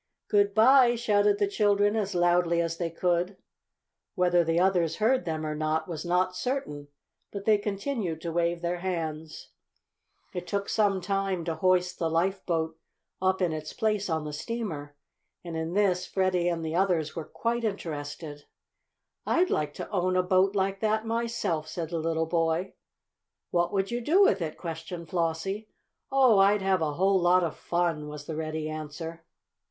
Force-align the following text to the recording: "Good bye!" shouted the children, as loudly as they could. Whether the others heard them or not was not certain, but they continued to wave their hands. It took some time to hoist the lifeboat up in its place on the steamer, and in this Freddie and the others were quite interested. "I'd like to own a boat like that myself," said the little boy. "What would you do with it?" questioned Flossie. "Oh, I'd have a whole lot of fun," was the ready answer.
"Good 0.29 0.55
bye!" 0.55 0.95
shouted 0.95 1.37
the 1.37 1.45
children, 1.45 1.95
as 1.95 2.15
loudly 2.15 2.59
as 2.59 2.77
they 2.79 2.89
could. 2.89 3.37
Whether 4.15 4.43
the 4.43 4.59
others 4.59 4.95
heard 4.95 5.25
them 5.25 5.45
or 5.45 5.53
not 5.53 5.87
was 5.87 6.03
not 6.03 6.35
certain, 6.35 6.87
but 7.31 7.45
they 7.45 7.59
continued 7.59 8.19
to 8.21 8.31
wave 8.31 8.63
their 8.63 8.79
hands. 8.79 9.49
It 10.33 10.47
took 10.47 10.69
some 10.69 11.01
time 11.01 11.45
to 11.45 11.53
hoist 11.53 11.99
the 11.99 12.09
lifeboat 12.09 12.79
up 13.21 13.43
in 13.43 13.53
its 13.53 13.73
place 13.73 14.09
on 14.09 14.23
the 14.23 14.33
steamer, 14.33 14.95
and 15.43 15.55
in 15.55 15.75
this 15.75 16.07
Freddie 16.07 16.49
and 16.49 16.65
the 16.65 16.73
others 16.75 17.15
were 17.15 17.23
quite 17.25 17.63
interested. 17.63 18.45
"I'd 19.27 19.51
like 19.51 19.75
to 19.75 19.89
own 19.91 20.15
a 20.17 20.23
boat 20.23 20.55
like 20.55 20.79
that 20.79 21.05
myself," 21.05 21.67
said 21.67 21.91
the 21.91 21.99
little 21.99 22.25
boy. 22.25 22.73
"What 23.51 23.71
would 23.71 23.91
you 23.91 24.01
do 24.01 24.23
with 24.23 24.41
it?" 24.41 24.57
questioned 24.57 25.09
Flossie. 25.09 25.69
"Oh, 26.11 26.39
I'd 26.39 26.63
have 26.63 26.81
a 26.81 26.93
whole 26.93 27.19
lot 27.21 27.43
of 27.43 27.55
fun," 27.55 28.07
was 28.07 28.25
the 28.25 28.35
ready 28.35 28.67
answer. 28.67 29.23